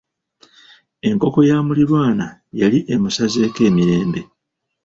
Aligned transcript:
Enkoko 1.07 1.39
ya 1.49 1.57
muliraanwa 1.65 2.27
yali 2.59 2.77
emusazeeko 2.93 3.59
emirembe. 3.69 4.21